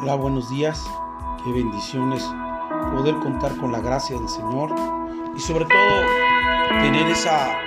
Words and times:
Hola, 0.00 0.14
buenos 0.14 0.48
días. 0.48 0.88
Qué 1.42 1.50
bendiciones 1.50 2.24
poder 2.94 3.16
contar 3.16 3.56
con 3.56 3.72
la 3.72 3.80
gracia 3.80 4.16
del 4.16 4.28
Señor 4.28 4.72
y 5.34 5.40
sobre 5.40 5.64
todo 5.64 6.06
tener 6.68 7.08
esa, 7.08 7.58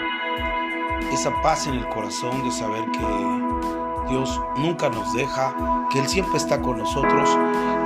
esa 1.12 1.42
paz 1.42 1.68
en 1.68 1.74
el 1.74 1.90
corazón 1.90 2.42
de 2.46 2.52
saber 2.52 2.90
que 2.92 4.10
Dios 4.10 4.40
nunca 4.56 4.88
nos 4.88 5.12
deja, 5.12 5.54
que 5.92 6.00
Él 6.00 6.08
siempre 6.08 6.38
está 6.38 6.62
con 6.62 6.78
nosotros. 6.78 7.38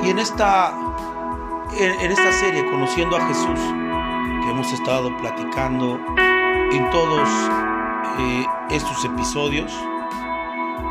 Y 0.04 0.12
en 0.12 0.20
esta, 0.20 0.78
en, 1.76 2.12
esta 2.12 2.32
serie, 2.34 2.70
Conociendo 2.70 3.18
a 3.18 3.26
Jesús, 3.26 3.60
que 4.44 4.52
hemos 4.52 4.72
estado 4.72 5.10
platicando 5.18 6.00
en 6.72 6.88
todos 6.92 7.28
eh, 8.20 8.46
estos 8.70 9.04
episodios, 9.06 9.74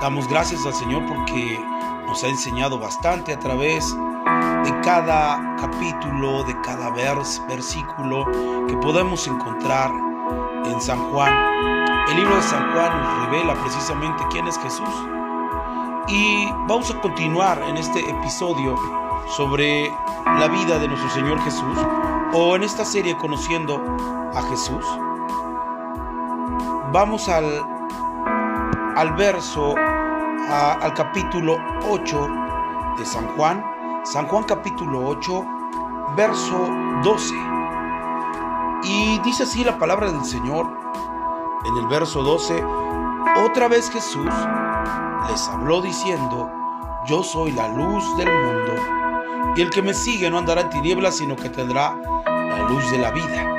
damos 0.00 0.26
gracias 0.26 0.66
al 0.66 0.74
Señor 0.74 1.06
porque 1.06 1.60
nos 2.06 2.22
ha 2.24 2.28
enseñado 2.28 2.78
bastante 2.78 3.32
a 3.32 3.38
través 3.38 3.94
de 4.64 4.80
cada 4.82 5.56
capítulo, 5.56 6.44
de 6.44 6.58
cada 6.62 6.90
vers, 6.90 7.42
versículo 7.48 8.24
que 8.66 8.76
podemos 8.78 9.26
encontrar 9.26 9.90
en 10.64 10.80
San 10.80 11.10
Juan. 11.10 11.32
El 12.08 12.16
libro 12.16 12.36
de 12.36 12.42
San 12.42 12.72
Juan 12.72 13.02
nos 13.02 13.26
revela 13.26 13.54
precisamente 13.54 14.24
quién 14.30 14.46
es 14.46 14.58
Jesús. 14.58 14.88
Y 16.08 16.46
vamos 16.66 16.90
a 16.90 17.00
continuar 17.00 17.62
en 17.62 17.76
este 17.76 18.00
episodio 18.00 18.76
sobre 19.36 19.90
la 20.26 20.48
vida 20.48 20.78
de 20.78 20.88
nuestro 20.88 21.10
Señor 21.10 21.40
Jesús 21.40 21.78
o 22.32 22.56
en 22.56 22.62
esta 22.62 22.84
serie 22.84 23.16
conociendo 23.16 23.82
a 24.34 24.42
Jesús. 24.50 24.84
Vamos 26.92 27.28
al, 27.28 27.44
al 28.96 29.12
verso 29.14 29.74
al 30.50 30.92
capítulo 30.94 31.58
8 31.88 32.28
de 32.98 33.06
San 33.06 33.26
Juan, 33.36 33.64
San 34.04 34.26
Juan 34.26 34.44
capítulo 34.44 35.06
8, 35.08 35.46
verso 36.16 36.68
12. 37.02 37.34
Y 38.84 39.18
dice 39.20 39.44
así 39.44 39.64
la 39.64 39.78
palabra 39.78 40.10
del 40.10 40.24
Señor 40.24 40.66
en 41.64 41.76
el 41.78 41.86
verso 41.86 42.22
12, 42.22 42.62
otra 43.44 43.68
vez 43.68 43.90
Jesús 43.90 44.30
les 45.30 45.48
habló 45.48 45.80
diciendo, 45.80 46.50
yo 47.06 47.22
soy 47.22 47.52
la 47.52 47.68
luz 47.68 48.04
del 48.16 48.28
mundo, 48.28 49.54
y 49.56 49.62
el 49.62 49.70
que 49.70 49.82
me 49.82 49.94
sigue 49.94 50.30
no 50.30 50.38
andará 50.38 50.62
en 50.62 50.70
tinieblas, 50.70 51.16
sino 51.16 51.36
que 51.36 51.48
tendrá 51.48 51.96
la 52.26 52.68
luz 52.68 52.90
de 52.90 52.98
la 52.98 53.10
vida. 53.10 53.50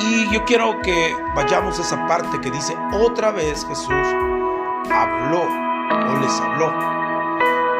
Y 0.00 0.32
yo 0.32 0.44
quiero 0.44 0.80
que 0.80 1.14
vayamos 1.34 1.78
a 1.78 1.82
esa 1.82 2.06
parte 2.06 2.40
que 2.40 2.50
dice, 2.50 2.76
otra 2.92 3.32
vez 3.32 3.66
Jesús 3.66 4.06
habló 4.90 5.67
les 6.16 6.40
habló. 6.40 6.72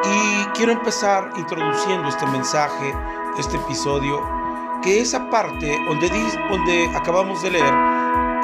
Y 0.04 0.44
quiero 0.54 0.72
empezar 0.72 1.32
introduciendo 1.36 2.08
este 2.08 2.26
mensaje, 2.26 2.94
este 3.38 3.56
episodio, 3.56 4.22
que 4.82 5.00
esa 5.00 5.28
parte 5.30 5.78
donde, 5.86 6.08
donde 6.50 6.96
acabamos 6.96 7.42
de 7.42 7.50
leer, 7.50 7.74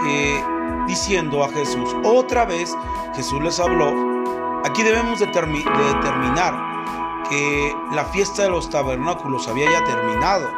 eh, 0.06 0.44
diciendo 0.86 1.44
a 1.44 1.48
Jesús, 1.48 1.94
otra 2.04 2.44
vez 2.44 2.76
Jesús 3.14 3.42
les 3.42 3.58
habló, 3.60 3.92
aquí 4.64 4.82
debemos 4.82 5.20
de, 5.20 5.26
determinar 5.26 6.74
que 7.28 7.74
la 7.92 8.04
fiesta 8.06 8.42
de 8.42 8.50
los 8.50 8.68
tabernáculos 8.68 9.48
había 9.48 9.70
ya 9.70 9.84
terminado. 9.84 10.48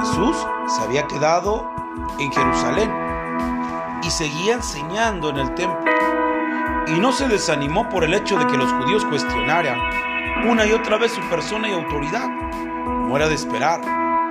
Jesús 0.00 0.36
se 0.66 0.82
había 0.82 1.06
quedado 1.06 1.70
en 2.18 2.32
Jerusalén 2.32 2.90
y 4.02 4.10
seguía 4.10 4.54
enseñando 4.54 5.30
en 5.30 5.38
el 5.38 5.54
templo 5.54 5.93
y 6.86 6.98
no 6.98 7.12
se 7.12 7.28
desanimó 7.28 7.88
por 7.88 8.04
el 8.04 8.14
hecho 8.14 8.38
de 8.38 8.46
que 8.46 8.56
los 8.56 8.70
judíos 8.72 9.04
cuestionaran 9.06 9.78
una 10.48 10.66
y 10.66 10.72
otra 10.72 10.98
vez 10.98 11.12
su 11.12 11.20
persona 11.30 11.68
y 11.68 11.72
autoridad, 11.72 12.28
como 12.84 13.16
era 13.16 13.28
de 13.28 13.34
esperar. 13.34 13.80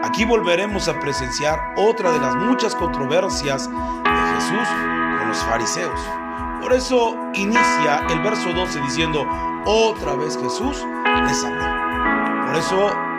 Aquí 0.03 0.25
volveremos 0.25 0.87
a 0.87 0.99
presenciar 0.99 1.73
otra 1.77 2.11
de 2.11 2.19
las 2.19 2.35
muchas 2.35 2.75
controversias 2.75 3.69
de 3.69 4.35
Jesús 4.35 4.67
con 5.17 5.27
los 5.29 5.37
fariseos. 5.43 5.99
Por 6.61 6.73
eso 6.73 7.15
inicia 7.33 8.05
el 8.09 8.19
verso 8.21 8.53
12 8.53 8.79
diciendo, 8.81 9.25
otra 9.65 10.15
vez 10.15 10.37
Jesús 10.37 10.85
les 11.25 11.43
habló. 11.43 12.45
Por 12.47 12.55
eso 12.57 13.12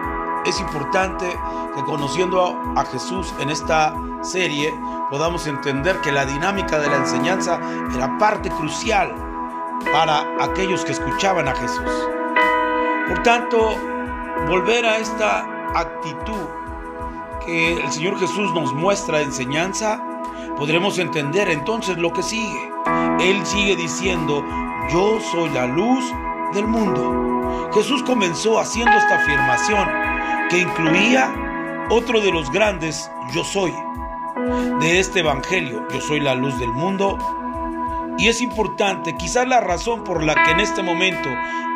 es 0.46 0.60
importante 0.60 1.26
que 1.74 1.82
conociendo 1.84 2.60
a 2.76 2.84
Jesús 2.84 3.32
en 3.40 3.50
esta 3.50 3.94
serie 4.22 4.72
podamos 5.10 5.46
entender 5.46 6.00
que 6.00 6.12
la 6.12 6.24
dinámica 6.24 6.78
de 6.78 6.88
la 6.88 6.96
enseñanza 6.96 7.58
era 7.94 8.16
parte 8.18 8.50
crucial 8.50 9.14
para 9.92 10.24
aquellos 10.40 10.84
que 10.84 10.92
escuchaban 10.92 11.48
a 11.48 11.54
Jesús. 11.54 12.08
Por 13.08 13.22
tanto, 13.22 13.76
volver 14.48 14.86
a 14.86 14.98
esta 14.98 15.46
actitud 15.74 16.46
que 17.44 17.74
el 17.74 17.92
Señor 17.92 18.18
Jesús 18.18 18.52
nos 18.54 18.72
muestra 18.72 19.18
de 19.18 19.24
enseñanza, 19.24 20.02
podremos 20.56 20.98
entender 20.98 21.50
entonces 21.50 21.98
lo 21.98 22.12
que 22.12 22.22
sigue. 22.22 22.72
Él 23.20 23.44
sigue 23.44 23.76
diciendo, 23.76 24.42
yo 24.90 25.18
soy 25.32 25.50
la 25.50 25.66
luz 25.66 26.04
del 26.54 26.66
mundo. 26.66 27.70
Jesús 27.74 28.02
comenzó 28.02 28.58
haciendo 28.58 28.92
esta 28.96 29.16
afirmación 29.16 29.88
que 30.54 30.60
incluía 30.60 31.34
otro 31.90 32.20
de 32.20 32.30
los 32.30 32.48
grandes 32.52 33.10
yo 33.32 33.42
soy 33.42 33.74
de 34.80 35.00
este 35.00 35.18
Evangelio. 35.18 35.84
Yo 35.92 36.00
soy 36.00 36.20
la 36.20 36.36
luz 36.36 36.56
del 36.60 36.72
mundo 36.72 37.18
y 38.18 38.28
es 38.28 38.40
importante, 38.40 39.16
quizás 39.16 39.48
la 39.48 39.60
razón 39.60 40.04
por 40.04 40.22
la 40.22 40.34
que 40.34 40.52
en 40.52 40.60
este 40.60 40.84
momento 40.84 41.28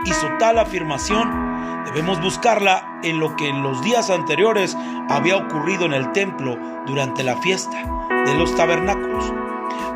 hizo 0.04 0.28
tal 0.38 0.60
afirmación, 0.60 1.84
debemos 1.86 2.20
buscarla 2.22 3.00
en 3.02 3.18
lo 3.18 3.34
que 3.34 3.48
en 3.48 3.64
los 3.64 3.82
días 3.82 4.10
anteriores 4.10 4.76
había 5.08 5.36
ocurrido 5.36 5.84
en 5.84 5.94
el 5.94 6.12
templo 6.12 6.56
durante 6.86 7.24
la 7.24 7.36
fiesta 7.38 8.08
de 8.26 8.34
los 8.34 8.54
tabernáculos. 8.54 9.32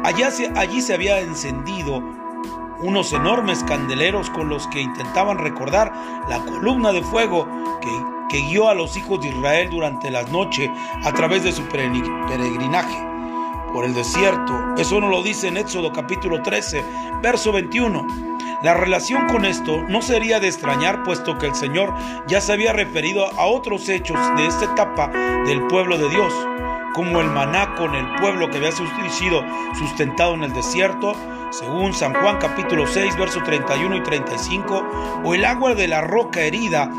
Allá 0.03 0.31
allí 0.56 0.82
se 0.82 0.94
había 0.94 1.20
encendido 1.20 2.03
unos 2.81 3.12
enormes 3.12 3.62
candeleros 3.62 4.28
con 4.31 4.49
los 4.49 4.66
que 4.66 4.81
intentaban 4.81 5.38
recordar 5.38 5.93
la 6.28 6.41
columna 6.41 6.91
de 6.91 7.03
fuego 7.03 7.47
que, 7.81 8.22
que 8.32 8.41
guió 8.41 8.70
a 8.70 8.75
los 8.75 8.97
hijos 8.97 9.20
de 9.20 9.28
Israel 9.28 9.69
durante 9.70 10.10
la 10.10 10.22
noche 10.22 10.72
a 11.04 11.12
través 11.12 11.44
de 11.44 11.53
su 11.53 11.62
peregrinaje 11.65 13.06
por 13.75 13.84
el 13.84 13.94
desierto. 13.94 14.75
Eso 14.78 15.00
no 15.00 15.09
lo 15.09 15.22
dice 15.22 15.48
en 15.48 15.59
Éxodo 15.59 15.93
capítulo 15.93 16.43
13, 16.43 16.82
verso 17.20 17.53
21. 17.53 18.06
La 18.62 18.72
relación 18.72 19.28
con 19.28 19.44
esto 19.44 19.82
no 19.88 20.00
sería 20.00 20.41
de 20.41 20.48
extrañar, 20.48 21.03
puesto 21.03 21.37
que 21.37 21.47
el 21.47 21.54
Señor 21.54 21.94
ya 22.26 22.41
se 22.41 22.54
había 22.54 22.72
referido 22.72 23.26
a 23.38 23.47
otros 23.47 23.88
hechos 23.91 24.19
de 24.37 24.47
esta 24.47 24.64
etapa 24.64 25.09
del 25.44 25.66
pueblo 25.66 25.99
de 25.99 26.09
Dios, 26.09 26.32
como 26.94 27.20
el 27.20 27.26
maná 27.26 27.75
con 27.75 27.94
el 27.94 28.06
pueblo 28.16 28.49
que 28.49 28.56
había 28.56 28.72
sido 28.72 29.44
sustentado 29.78 30.34
en 30.34 30.44
el 30.44 30.54
desierto, 30.54 31.14
según 31.50 31.93
San 31.93 32.14
Juan 32.14 32.38
capítulo 32.38 32.87
6, 32.87 33.19
verso 33.19 33.43
31 33.43 33.97
y 33.97 34.03
35, 34.03 35.22
o 35.22 35.34
el 35.34 35.44
agua 35.44 35.75
de 35.75 35.87
la 35.87 36.00
roca 36.00 36.41
herida 36.41 36.91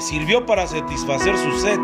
sirvió 0.00 0.46
para 0.46 0.66
satisfacer 0.66 1.36
su 1.38 1.58
sed 1.58 1.78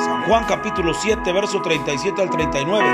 San 0.00 0.24
Juan 0.24 0.44
capítulo 0.44 0.94
7, 0.94 1.32
verso 1.32 1.60
37 1.60 2.22
al 2.22 2.30
39. 2.30 2.84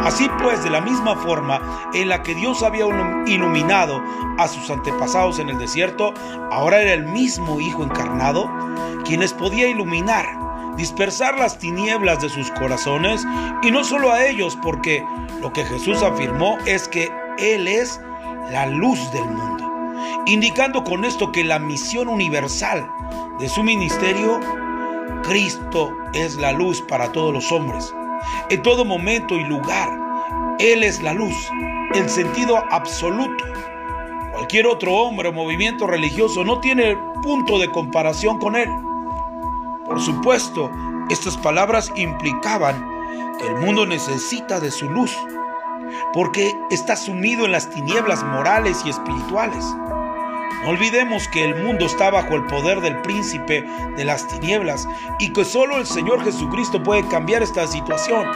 Así 0.00 0.28
pues, 0.42 0.62
de 0.64 0.70
la 0.70 0.80
misma 0.80 1.16
forma 1.16 1.90
en 1.94 2.08
la 2.08 2.22
que 2.22 2.34
Dios 2.34 2.62
había 2.62 2.86
iluminado 3.26 4.02
a 4.38 4.48
sus 4.48 4.70
antepasados 4.70 5.38
en 5.38 5.50
el 5.50 5.58
desierto, 5.58 6.12
ahora 6.50 6.80
era 6.80 6.94
el 6.94 7.06
mismo 7.06 7.60
Hijo 7.60 7.84
encarnado 7.84 8.50
quien 9.04 9.20
les 9.20 9.32
podía 9.32 9.68
iluminar, 9.68 10.26
dispersar 10.76 11.38
las 11.38 11.58
tinieblas 11.58 12.20
de 12.20 12.28
sus 12.28 12.50
corazones, 12.52 13.24
y 13.62 13.70
no 13.70 13.84
solo 13.84 14.12
a 14.12 14.24
ellos, 14.26 14.58
porque 14.62 15.04
lo 15.40 15.52
que 15.52 15.64
Jesús 15.64 16.02
afirmó 16.02 16.58
es 16.66 16.88
que 16.88 17.10
Él 17.38 17.68
es 17.68 18.00
la 18.50 18.66
luz 18.66 19.12
del 19.12 19.24
mundo, 19.24 19.64
indicando 20.26 20.84
con 20.84 21.04
esto 21.04 21.32
que 21.32 21.44
la 21.44 21.58
misión 21.58 22.08
universal 22.08 22.88
de 23.38 23.48
su 23.48 23.62
ministerio 23.62 24.40
Cristo 25.22 25.96
es 26.12 26.36
la 26.36 26.52
luz 26.52 26.82
para 26.82 27.12
todos 27.12 27.32
los 27.32 27.52
hombres. 27.52 27.94
En 28.50 28.62
todo 28.62 28.84
momento 28.84 29.34
y 29.34 29.44
lugar, 29.44 29.88
Él 30.58 30.82
es 30.82 31.02
la 31.02 31.12
luz, 31.12 31.36
el 31.94 32.08
sentido 32.08 32.64
absoluto. 32.70 33.44
Cualquier 34.32 34.66
otro 34.66 34.94
hombre 34.94 35.28
o 35.28 35.32
movimiento 35.32 35.86
religioso 35.86 36.44
no 36.44 36.60
tiene 36.60 36.96
punto 37.22 37.58
de 37.58 37.70
comparación 37.70 38.38
con 38.38 38.56
Él. 38.56 38.70
Por 39.84 40.00
supuesto, 40.00 40.70
estas 41.10 41.36
palabras 41.36 41.92
implicaban 41.96 42.86
que 43.38 43.46
el 43.46 43.56
mundo 43.56 43.86
necesita 43.86 44.60
de 44.60 44.70
su 44.70 44.88
luz, 44.88 45.16
porque 46.12 46.54
está 46.70 46.96
sumido 46.96 47.44
en 47.44 47.52
las 47.52 47.70
tinieblas 47.70 48.22
morales 48.24 48.82
y 48.84 48.90
espirituales. 48.90 49.64
No 50.62 50.70
olvidemos 50.70 51.28
que 51.28 51.44
el 51.44 51.54
mundo 51.62 51.86
está 51.86 52.10
bajo 52.10 52.34
el 52.34 52.44
poder 52.46 52.80
del 52.80 53.00
príncipe 53.02 53.64
de 53.96 54.04
las 54.04 54.26
tinieblas 54.26 54.88
y 55.18 55.32
que 55.32 55.44
solo 55.44 55.78
el 55.78 55.86
Señor 55.86 56.24
Jesucristo 56.24 56.82
puede 56.82 57.06
cambiar 57.08 57.42
esta 57.42 57.66
situación. 57.66 58.26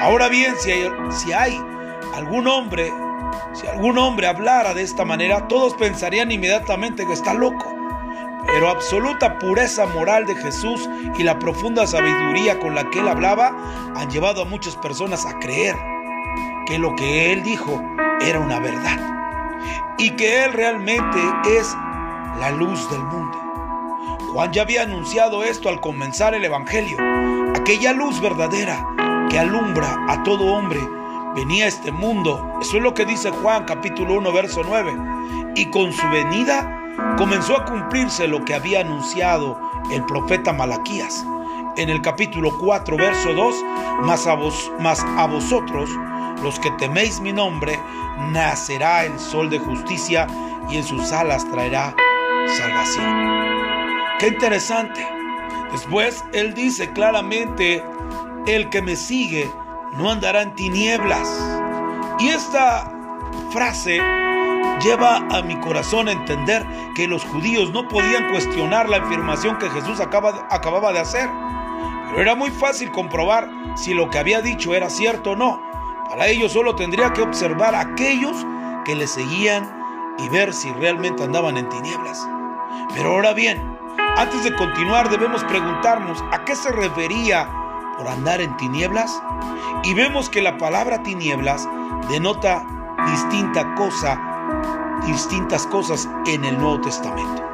Ahora 0.00 0.28
bien, 0.28 0.54
si 0.58 0.70
hay, 0.70 0.90
si 1.10 1.32
hay 1.32 1.60
algún 2.14 2.46
hombre, 2.46 2.92
si 3.52 3.66
algún 3.66 3.98
hombre 3.98 4.28
hablara 4.28 4.74
de 4.74 4.82
esta 4.82 5.04
manera, 5.04 5.48
todos 5.48 5.74
pensarían 5.74 6.30
inmediatamente 6.30 7.06
que 7.06 7.12
está 7.12 7.34
loco. 7.34 7.72
pero 8.46 8.68
absoluta 8.68 9.40
pureza 9.40 9.86
moral 9.86 10.24
de 10.24 10.36
Jesús 10.36 10.88
y 11.18 11.24
la 11.24 11.36
profunda 11.40 11.84
sabiduría 11.84 12.60
con 12.60 12.76
la 12.76 12.88
que 12.90 13.00
él 13.00 13.08
hablaba 13.08 13.48
han 13.96 14.08
llevado 14.08 14.42
a 14.42 14.44
muchas 14.44 14.76
personas 14.76 15.26
a 15.26 15.36
creer 15.40 15.74
que 16.66 16.78
lo 16.78 16.94
que 16.94 17.32
él 17.32 17.42
dijo 17.42 17.82
era 18.20 18.38
una 18.38 18.60
verdad 18.60 19.15
y 19.98 20.10
que 20.10 20.44
él 20.44 20.52
realmente 20.52 21.18
es 21.46 21.74
la 22.38 22.50
luz 22.50 22.90
del 22.90 23.02
mundo. 23.04 23.38
Juan 24.32 24.52
ya 24.52 24.62
había 24.62 24.82
anunciado 24.82 25.44
esto 25.44 25.68
al 25.68 25.80
comenzar 25.80 26.34
el 26.34 26.44
Evangelio, 26.44 26.98
aquella 27.54 27.92
luz 27.92 28.20
verdadera 28.20 28.86
que 29.30 29.38
alumbra 29.38 29.96
a 30.08 30.22
todo 30.22 30.44
hombre 30.44 30.80
venía 31.36 31.66
a 31.66 31.68
este 31.68 31.92
mundo. 31.92 32.58
Eso 32.60 32.78
es 32.78 32.82
lo 32.82 32.94
que 32.94 33.04
dice 33.04 33.30
Juan 33.30 33.64
capítulo 33.64 34.14
1 34.14 34.32
verso 34.32 34.62
9. 34.66 34.96
Y 35.54 35.66
con 35.66 35.92
su 35.92 36.08
venida 36.08 36.94
comenzó 37.18 37.56
a 37.56 37.64
cumplirse 37.64 38.26
lo 38.26 38.44
que 38.44 38.54
había 38.54 38.80
anunciado 38.80 39.60
el 39.92 40.04
profeta 40.06 40.52
Malaquías. 40.52 41.24
En 41.76 41.90
el 41.90 42.00
capítulo 42.00 42.56
4 42.58 42.96
verso 42.96 43.34
2, 43.34 43.54
más 44.02 44.26
a, 44.26 44.34
vos, 44.34 44.72
más 44.80 45.04
a 45.18 45.26
vosotros, 45.26 45.90
los 46.42 46.58
que 46.58 46.70
teméis 46.72 47.20
mi 47.20 47.32
nombre, 47.32 47.78
nacerá 48.32 49.04
el 49.04 49.18
sol 49.18 49.50
de 49.50 49.58
justicia 49.58 50.26
y 50.70 50.76
en 50.76 50.84
sus 50.84 51.12
alas 51.12 51.48
traerá 51.50 51.94
salvación. 52.46 53.36
Qué 54.18 54.28
interesante. 54.28 55.06
Después 55.72 56.24
él 56.32 56.54
dice 56.54 56.92
claramente, 56.92 57.84
el 58.46 58.70
que 58.70 58.80
me 58.80 58.96
sigue 58.96 59.50
no 59.92 60.10
andará 60.10 60.42
en 60.42 60.54
tinieblas. 60.54 61.28
Y 62.18 62.28
esta 62.28 62.90
frase 63.50 64.00
lleva 64.82 65.16
a 65.30 65.42
mi 65.42 65.56
corazón 65.56 66.08
a 66.08 66.12
entender 66.12 66.64
que 66.94 67.08
los 67.08 67.24
judíos 67.24 67.72
no 67.72 67.88
podían 67.88 68.30
cuestionar 68.30 68.88
la 68.88 68.98
afirmación 68.98 69.58
que 69.58 69.68
Jesús 69.70 70.00
acaba, 70.00 70.46
acababa 70.50 70.92
de 70.92 71.00
hacer. 71.00 71.28
Pero 72.08 72.22
era 72.22 72.34
muy 72.34 72.50
fácil 72.50 72.90
comprobar 72.90 73.50
si 73.74 73.94
lo 73.94 74.08
que 74.10 74.18
había 74.18 74.40
dicho 74.40 74.74
era 74.74 74.88
cierto 74.88 75.32
o 75.32 75.36
no. 75.36 75.75
Para 76.16 76.30
ello 76.30 76.48
solo 76.48 76.74
tendría 76.74 77.12
que 77.12 77.20
observar 77.20 77.74
a 77.74 77.80
aquellos 77.80 78.46
que 78.86 78.94
le 78.94 79.06
seguían 79.06 79.70
y 80.18 80.30
ver 80.30 80.54
si 80.54 80.72
realmente 80.72 81.22
andaban 81.22 81.58
en 81.58 81.68
tinieblas. 81.68 82.26
Pero 82.94 83.10
ahora 83.10 83.34
bien, 83.34 83.78
antes 84.16 84.42
de 84.42 84.54
continuar 84.54 85.10
debemos 85.10 85.44
preguntarnos 85.44 86.24
a 86.32 86.42
qué 86.46 86.56
se 86.56 86.72
refería 86.72 87.46
por 87.98 88.08
andar 88.08 88.40
en 88.40 88.56
tinieblas. 88.56 89.22
Y 89.84 89.92
vemos 89.92 90.30
que 90.30 90.40
la 90.40 90.56
palabra 90.56 91.02
tinieblas 91.02 91.68
denota 92.08 92.64
distinta 93.10 93.74
cosa, 93.74 94.18
distintas 95.04 95.66
cosas 95.66 96.08
en 96.26 96.46
el 96.46 96.56
Nuevo 96.56 96.80
Testamento. 96.80 97.44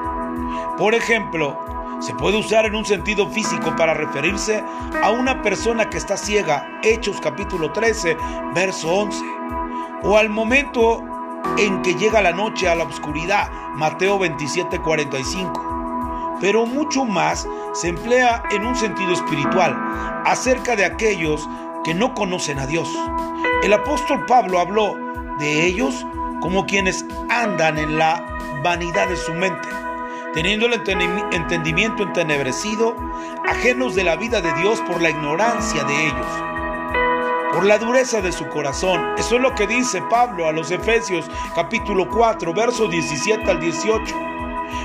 Por 0.78 0.94
ejemplo, 0.94 1.58
se 2.02 2.14
puede 2.14 2.36
usar 2.36 2.66
en 2.66 2.74
un 2.74 2.84
sentido 2.84 3.28
físico 3.28 3.74
para 3.76 3.94
referirse 3.94 4.62
a 5.02 5.10
una 5.10 5.40
persona 5.40 5.88
que 5.88 5.98
está 5.98 6.16
ciega, 6.16 6.80
Hechos 6.82 7.20
capítulo 7.20 7.70
13, 7.70 8.16
verso 8.54 8.92
11, 8.92 9.24
o 10.02 10.16
al 10.18 10.28
momento 10.28 11.02
en 11.58 11.80
que 11.82 11.94
llega 11.94 12.20
la 12.20 12.32
noche 12.32 12.68
a 12.68 12.74
la 12.74 12.84
oscuridad, 12.84 13.50
Mateo 13.74 14.18
27, 14.18 14.80
45. 14.80 16.38
Pero 16.40 16.66
mucho 16.66 17.04
más 17.04 17.46
se 17.72 17.88
emplea 17.88 18.42
en 18.50 18.66
un 18.66 18.74
sentido 18.74 19.12
espiritual, 19.12 19.76
acerca 20.24 20.74
de 20.74 20.84
aquellos 20.84 21.48
que 21.84 21.94
no 21.94 22.14
conocen 22.14 22.58
a 22.58 22.66
Dios. 22.66 22.88
El 23.62 23.72
apóstol 23.72 24.26
Pablo 24.26 24.58
habló 24.58 24.96
de 25.38 25.66
ellos 25.66 26.04
como 26.40 26.66
quienes 26.66 27.04
andan 27.28 27.78
en 27.78 27.96
la 27.96 28.26
vanidad 28.64 29.08
de 29.08 29.16
su 29.16 29.32
mente, 29.34 29.68
teniendo 30.34 30.66
el 30.66 30.74
entendimiento 30.74 32.02
entenebrecido, 32.02 32.96
ajenos 33.46 33.94
de 33.94 34.04
la 34.04 34.16
vida 34.16 34.40
de 34.40 34.52
Dios 34.54 34.80
por 34.82 35.00
la 35.00 35.10
ignorancia 35.10 35.84
de 35.84 36.06
ellos, 36.06 36.26
por 37.52 37.64
la 37.66 37.78
dureza 37.78 38.20
de 38.20 38.32
su 38.32 38.48
corazón. 38.48 39.14
Eso 39.18 39.36
es 39.36 39.42
lo 39.42 39.54
que 39.54 39.66
dice 39.66 40.02
Pablo 40.08 40.48
a 40.48 40.52
los 40.52 40.70
Efesios 40.70 41.30
capítulo 41.54 42.08
4, 42.08 42.54
versos 42.54 42.90
17 42.90 43.50
al 43.50 43.60
18. 43.60 44.14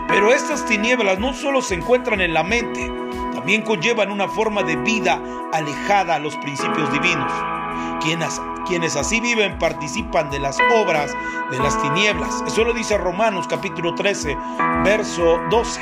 Pero 0.07 0.33
estas 0.33 0.65
tinieblas 0.65 1.19
no 1.19 1.33
solo 1.33 1.61
se 1.61 1.75
encuentran 1.75 2.21
en 2.21 2.33
la 2.33 2.43
mente, 2.43 2.91
también 3.33 3.61
conllevan 3.61 4.11
una 4.11 4.27
forma 4.27 4.63
de 4.63 4.75
vida 4.75 5.21
alejada 5.53 6.15
a 6.15 6.19
los 6.19 6.35
principios 6.38 6.91
divinos. 6.91 7.56
Quienes, 8.01 8.95
así 8.95 9.19
viven 9.19 9.57
participan 9.59 10.29
de 10.29 10.39
las 10.39 10.57
obras 10.75 11.12
de 11.51 11.57
las 11.59 11.81
tinieblas. 11.81 12.44
Eso 12.47 12.63
lo 12.63 12.74
dice 12.74 12.97
Romanos 12.97 13.47
capítulo 13.47 13.95
13, 13.95 14.38
verso 14.83 15.39
12. 15.50 15.81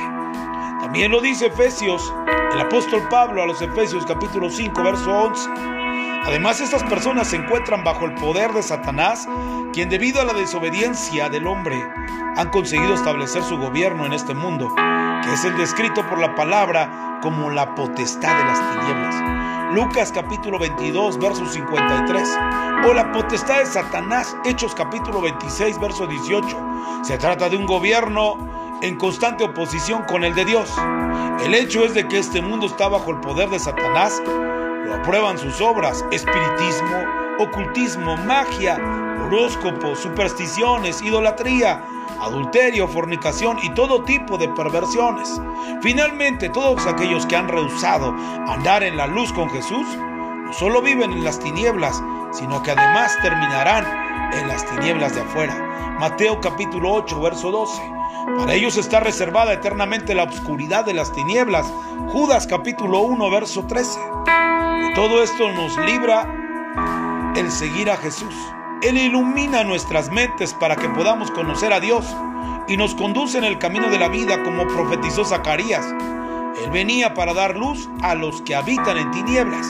También 0.79 1.11
lo 1.11 1.21
dice 1.21 1.47
Efesios, 1.47 2.13
el 2.53 2.61
apóstol 2.61 3.07
Pablo 3.09 3.43
a 3.43 3.45
los 3.45 3.61
Efesios 3.61 4.05
capítulo 4.05 4.49
5, 4.49 4.83
verso 4.83 5.11
11. 5.11 5.49
Además, 6.25 6.59
estas 6.59 6.83
personas 6.83 7.27
se 7.27 7.35
encuentran 7.35 7.83
bajo 7.83 8.05
el 8.05 8.15
poder 8.15 8.51
de 8.53 8.63
Satanás, 8.63 9.27
quien 9.73 9.89
debido 9.89 10.21
a 10.21 10.25
la 10.25 10.33
desobediencia 10.33 11.29
del 11.29 11.45
hombre 11.45 11.75
han 12.35 12.49
conseguido 12.49 12.95
establecer 12.95 13.43
su 13.43 13.57
gobierno 13.57 14.05
en 14.05 14.13
este 14.13 14.33
mundo, 14.33 14.73
que 15.25 15.33
es 15.33 15.43
el 15.43 15.57
descrito 15.57 16.05
por 16.07 16.19
la 16.19 16.35
palabra 16.35 17.19
como 17.21 17.49
la 17.49 17.73
potestad 17.75 18.37
de 18.37 18.43
las 18.45 18.59
tinieblas. 18.59 19.73
Lucas 19.73 20.11
capítulo 20.13 20.59
22, 20.59 21.17
verso 21.19 21.45
53. 21.45 22.37
O 22.87 22.93
la 22.93 23.11
potestad 23.11 23.59
de 23.59 23.65
Satanás, 23.65 24.37
Hechos 24.45 24.75
capítulo 24.75 25.21
26, 25.21 25.79
verso 25.79 26.05
18. 26.05 27.01
Se 27.03 27.17
trata 27.17 27.49
de 27.49 27.57
un 27.57 27.65
gobierno 27.65 28.37
en 28.81 28.95
constante 28.97 29.43
oposición 29.43 30.03
con 30.03 30.23
el 30.23 30.35
de 30.35 30.45
Dios. 30.45 30.71
El 31.43 31.55
hecho 31.55 31.83
es 31.83 31.95
de 31.95 32.07
que 32.07 32.19
este 32.19 32.41
mundo 32.41 32.67
está 32.67 32.87
bajo 32.87 33.11
el 33.11 33.19
poder 33.19 33.49
de 33.49 33.59
Satanás 33.59 34.21
lo 34.85 34.93
aprueban 34.93 35.37
sus 35.39 35.61
obras, 35.61 36.05
espiritismo, 36.11 37.24
ocultismo, 37.39 38.17
magia, 38.17 38.77
horóscopo, 39.25 39.95
supersticiones, 39.95 41.01
idolatría, 41.01 41.83
adulterio, 42.19 42.87
fornicación 42.87 43.57
y 43.63 43.69
todo 43.71 44.03
tipo 44.03 44.37
de 44.37 44.47
perversiones. 44.49 45.41
Finalmente, 45.81 46.49
todos 46.49 46.85
aquellos 46.85 47.25
que 47.25 47.35
han 47.35 47.47
rehusado 47.47 48.13
andar 48.47 48.83
en 48.83 48.97
la 48.97 49.07
luz 49.07 49.31
con 49.33 49.49
Jesús, 49.49 49.85
no 49.97 50.53
solo 50.53 50.81
viven 50.81 51.11
en 51.11 51.23
las 51.23 51.39
tinieblas, 51.39 52.01
sino 52.31 52.61
que 52.61 52.71
además 52.71 53.17
terminarán 53.21 53.85
en 54.33 54.47
las 54.47 54.65
tinieblas 54.65 55.15
de 55.15 55.21
afuera. 55.21 55.55
Mateo 55.99 56.39
capítulo 56.39 56.91
8, 56.93 57.21
verso 57.21 57.51
12. 57.51 57.81
Para 58.37 58.53
ellos 58.53 58.77
está 58.77 58.99
reservada 58.99 59.53
eternamente 59.53 60.15
la 60.15 60.23
oscuridad 60.23 60.85
de 60.85 60.93
las 60.93 61.11
tinieblas. 61.13 61.71
Judas 62.11 62.47
capítulo 62.47 63.01
1, 63.01 63.29
verso 63.29 63.65
13. 63.65 63.99
Todo 64.95 65.21
esto 65.21 65.51
nos 65.51 65.77
libra 65.77 66.27
el 67.35 67.51
seguir 67.51 67.89
a 67.89 67.97
Jesús. 67.97 68.33
Él 68.81 68.97
ilumina 68.97 69.63
nuestras 69.63 70.09
mentes 70.11 70.53
para 70.53 70.75
que 70.75 70.89
podamos 70.89 71.31
conocer 71.31 71.73
a 71.73 71.79
Dios 71.79 72.05
y 72.67 72.77
nos 72.77 72.95
conduce 72.95 73.37
en 73.37 73.43
el 73.43 73.57
camino 73.59 73.89
de 73.89 73.99
la 73.99 74.09
vida 74.09 74.43
como 74.43 74.67
profetizó 74.67 75.25
Zacarías. 75.25 75.85
Él 76.63 76.71
venía 76.71 77.13
para 77.13 77.33
dar 77.33 77.55
luz 77.57 77.89
a 78.01 78.15
los 78.15 78.41
que 78.41 78.55
habitan 78.55 78.97
en 78.97 79.11
tinieblas 79.11 79.67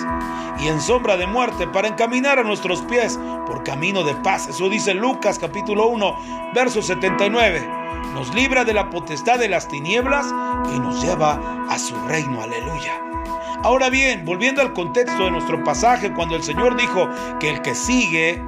y 0.60 0.68
en 0.68 0.80
sombra 0.80 1.18
de 1.18 1.28
muerte 1.28 1.68
para 1.68 1.88
encaminar 1.88 2.40
a 2.40 2.44
nuestros 2.44 2.82
pies 2.84 3.20
por 3.48 3.64
camino 3.64 4.04
de 4.04 4.16
paz. 4.16 4.48
Eso 4.48 4.70
dice 4.70 4.94
Lucas 4.94 5.40
capítulo 5.40 5.88
1, 5.88 6.52
verso 6.54 6.82
79. 6.82 7.68
Nos 8.14 8.34
libra 8.34 8.64
de 8.64 8.74
la 8.74 8.90
potestad 8.90 9.40
de 9.40 9.50
las 9.50 9.68
tinieblas 9.68 10.28
y 10.74 10.80
nos 10.80 11.02
lleva 11.02 11.66
a 11.70 11.78
su 11.80 11.96
reino. 12.08 12.42
Aleluya. 12.42 13.15
Ahora 13.64 13.90
bien, 13.90 14.26
volviendo 14.26 14.62
al 14.62 14.74
contexto 14.74 15.24
de 15.24 15.32
nuestro 15.32 15.64
pasaje, 15.64 16.14
cuando 16.14 16.36
el 16.36 16.44
Señor 16.44 16.76
dijo 16.76 17.10
que 17.40 17.50
el 17.50 17.62
que 17.62 17.74
sigue 17.74 18.44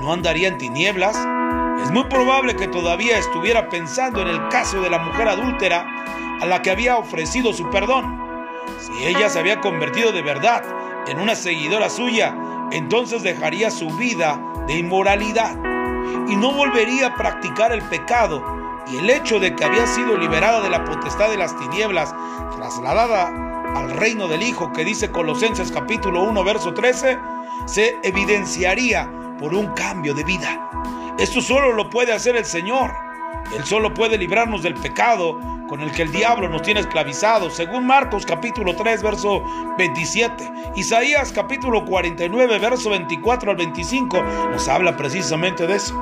no 0.00 0.12
andaría 0.12 0.48
en 0.48 0.58
tinieblas, 0.58 1.16
es 1.82 1.90
muy 1.90 2.04
probable 2.04 2.56
que 2.56 2.68
todavía 2.68 3.18
estuviera 3.18 3.68
pensando 3.68 4.22
en 4.22 4.28
el 4.28 4.48
caso 4.48 4.80
de 4.80 4.90
la 4.90 4.98
mujer 4.98 5.28
adúltera 5.28 5.86
a 6.40 6.46
la 6.46 6.62
que 6.62 6.70
había 6.70 6.96
ofrecido 6.96 7.52
su 7.52 7.68
perdón. 7.70 8.22
Si 8.78 9.04
ella 9.04 9.28
se 9.28 9.38
había 9.38 9.60
convertido 9.60 10.12
de 10.12 10.22
verdad 10.22 10.62
en 11.06 11.20
una 11.20 11.34
seguidora 11.34 11.90
suya, 11.90 12.34
entonces 12.70 13.22
dejaría 13.22 13.70
su 13.70 13.90
vida 13.90 14.40
de 14.66 14.78
inmoralidad 14.78 15.56
y 16.28 16.36
no 16.36 16.52
volvería 16.52 17.08
a 17.08 17.14
practicar 17.14 17.72
el 17.72 17.82
pecado. 17.82 18.42
Y 18.90 18.96
el 18.96 19.10
hecho 19.10 19.38
de 19.38 19.54
que 19.54 19.64
había 19.64 19.86
sido 19.86 20.16
liberada 20.16 20.60
de 20.60 20.70
la 20.70 20.84
potestad 20.84 21.30
de 21.30 21.36
las 21.36 21.56
tinieblas, 21.58 22.14
trasladada 22.56 23.51
al 23.74 23.90
reino 23.90 24.28
del 24.28 24.42
Hijo 24.42 24.72
que 24.72 24.84
dice 24.84 25.10
Colosenses 25.10 25.72
capítulo 25.72 26.22
1 26.22 26.44
verso 26.44 26.74
13, 26.74 27.18
se 27.66 27.96
evidenciaría 28.02 29.10
por 29.38 29.54
un 29.54 29.68
cambio 29.68 30.14
de 30.14 30.24
vida. 30.24 30.70
Esto 31.18 31.40
solo 31.40 31.72
lo 31.72 31.90
puede 31.90 32.12
hacer 32.12 32.36
el 32.36 32.44
Señor. 32.44 32.92
Él 33.56 33.64
solo 33.64 33.92
puede 33.92 34.18
librarnos 34.18 34.62
del 34.62 34.74
pecado 34.74 35.38
con 35.68 35.80
el 35.80 35.90
que 35.92 36.02
el 36.02 36.12
diablo 36.12 36.48
nos 36.48 36.62
tiene 36.62 36.80
esclavizados, 36.80 37.54
según 37.54 37.86
Marcos 37.86 38.26
capítulo 38.26 38.76
3 38.76 39.02
verso 39.02 39.42
27. 39.78 40.52
Isaías 40.76 41.32
capítulo 41.32 41.84
49 41.84 42.58
verso 42.58 42.90
24 42.90 43.50
al 43.50 43.56
25 43.56 44.22
nos 44.50 44.68
habla 44.68 44.96
precisamente 44.96 45.66
de 45.66 45.76
eso. 45.76 46.00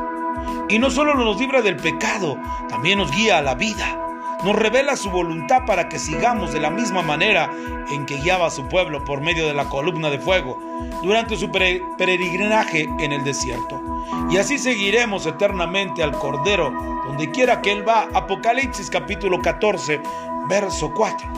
Y 0.68 0.78
no 0.78 0.90
solo 0.90 1.14
nos 1.14 1.38
libra 1.38 1.62
del 1.62 1.76
pecado, 1.76 2.38
también 2.68 2.98
nos 2.98 3.10
guía 3.10 3.38
a 3.38 3.42
la 3.42 3.54
vida 3.54 4.09
nos 4.44 4.56
revela 4.56 4.97
su 4.97 5.11
voluntad 5.11 5.64
para 5.66 5.88
que 5.88 5.99
sigamos 5.99 6.52
de 6.52 6.61
la 6.61 6.70
misma 6.70 7.02
manera 7.02 7.50
en 7.90 8.06
que 8.06 8.16
guiaba 8.16 8.47
a 8.47 8.50
su 8.50 8.66
pueblo 8.68 9.04
por 9.04 9.20
medio 9.20 9.47
de 9.47 9.54
la 9.54 9.66
columna 9.66 10.11
de 10.11 10.18
fuego 10.18 10.59
durante 11.02 11.37
su 11.37 11.50
peregrinaje 11.50 12.88
en 12.99 13.12
el 13.12 13.25
desierto. 13.25 13.82
Y 14.30 14.38
así 14.38 14.59
seguiremos 14.59 15.26
eternamente 15.26 16.02
al 16.02 16.12
Cordero 16.12 16.73
donde 17.06 17.30
quiera 17.30 17.61
que 17.61 17.73
Él 17.73 17.87
va. 17.87 18.09
Apocalipsis 18.14 18.88
capítulo 18.88 19.40
14, 19.40 20.00
verso 20.49 20.92
4. 20.94 21.28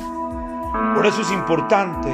Por 0.94 1.06
eso 1.06 1.22
es 1.22 1.30
importante 1.32 2.10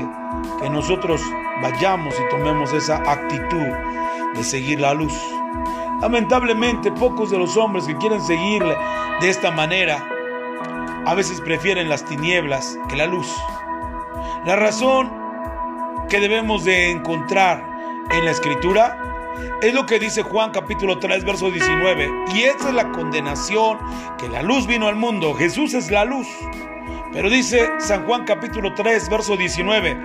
que 0.60 0.70
nosotros 0.70 1.20
vayamos 1.62 2.14
y 2.14 2.28
tomemos 2.30 2.72
esa 2.72 2.96
actitud 3.10 3.66
de 4.34 4.44
seguir 4.44 4.80
la 4.80 4.94
luz. 4.94 5.14
Lamentablemente, 6.00 6.92
pocos 6.92 7.30
de 7.30 7.38
los 7.38 7.56
hombres 7.56 7.86
que 7.86 7.96
quieren 7.96 8.22
seguirle 8.22 8.76
de 9.20 9.28
esta 9.28 9.50
manera 9.50 10.17
a 11.08 11.14
veces 11.14 11.40
prefieren 11.40 11.88
las 11.88 12.04
tinieblas 12.04 12.78
que 12.86 12.96
la 12.96 13.06
luz. 13.06 13.34
La 14.44 14.56
razón 14.56 15.10
que 16.10 16.20
debemos 16.20 16.64
de 16.64 16.90
encontrar 16.90 17.64
en 18.10 18.26
la 18.26 18.30
escritura 18.30 19.34
es 19.62 19.72
lo 19.72 19.86
que 19.86 19.98
dice 19.98 20.22
Juan 20.22 20.50
capítulo 20.50 20.98
3 20.98 21.24
verso 21.24 21.50
19. 21.50 22.10
Y 22.34 22.42
esa 22.42 22.68
es 22.68 22.74
la 22.74 22.92
condenación 22.92 23.78
que 24.18 24.28
la 24.28 24.42
luz 24.42 24.66
vino 24.66 24.86
al 24.86 24.96
mundo. 24.96 25.32
Jesús 25.32 25.72
es 25.72 25.90
la 25.90 26.04
luz. 26.04 26.28
Pero 27.10 27.30
dice 27.30 27.70
San 27.78 28.04
Juan 28.04 28.26
capítulo 28.26 28.74
3 28.74 29.08
verso 29.08 29.34
19. 29.34 29.96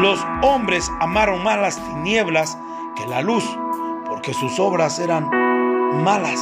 Los 0.00 0.22
hombres 0.42 0.92
amaron 1.00 1.42
más 1.42 1.58
las 1.58 1.82
tinieblas 1.82 2.58
que 2.96 3.06
la 3.06 3.22
luz, 3.22 3.44
porque 4.06 4.34
sus 4.34 4.60
obras 4.60 4.98
eran 4.98 5.30
malas. 6.04 6.38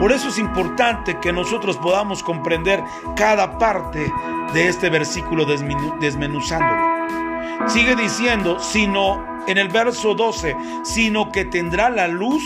Por 0.00 0.12
eso 0.12 0.28
es 0.28 0.38
importante 0.38 1.18
que 1.20 1.32
nosotros 1.32 1.76
podamos 1.76 2.22
comprender 2.22 2.82
cada 3.16 3.58
parte 3.58 4.12
de 4.54 4.68
este 4.68 4.90
versículo 4.90 5.44
desmenuzándolo. 5.44 6.98
Sigue 7.66 7.96
diciendo, 7.96 8.60
sino 8.60 9.24
en 9.46 9.58
el 9.58 9.68
verso 9.68 10.14
12, 10.14 10.56
sino 10.84 11.32
que 11.32 11.44
tendrá 11.44 11.90
la 11.90 12.06
luz 12.06 12.42